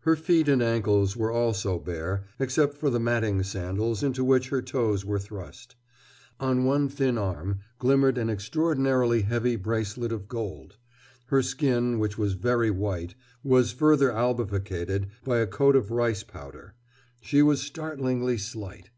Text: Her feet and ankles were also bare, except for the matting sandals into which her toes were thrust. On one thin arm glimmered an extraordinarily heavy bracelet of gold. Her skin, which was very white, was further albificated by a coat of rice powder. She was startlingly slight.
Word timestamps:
Her 0.00 0.16
feet 0.16 0.48
and 0.50 0.60
ankles 0.62 1.16
were 1.16 1.30
also 1.30 1.78
bare, 1.78 2.24
except 2.38 2.74
for 2.74 2.90
the 2.90 3.00
matting 3.00 3.42
sandals 3.42 4.02
into 4.02 4.22
which 4.22 4.50
her 4.50 4.60
toes 4.60 5.02
were 5.02 5.18
thrust. 5.18 5.76
On 6.38 6.66
one 6.66 6.90
thin 6.90 7.16
arm 7.16 7.60
glimmered 7.78 8.18
an 8.18 8.28
extraordinarily 8.28 9.22
heavy 9.22 9.56
bracelet 9.56 10.12
of 10.12 10.28
gold. 10.28 10.76
Her 11.28 11.40
skin, 11.40 11.98
which 11.98 12.18
was 12.18 12.34
very 12.34 12.70
white, 12.70 13.14
was 13.42 13.72
further 13.72 14.10
albificated 14.12 15.06
by 15.24 15.38
a 15.38 15.46
coat 15.46 15.74
of 15.74 15.90
rice 15.90 16.22
powder. 16.22 16.74
She 17.22 17.40
was 17.42 17.62
startlingly 17.62 18.36
slight. 18.36 18.90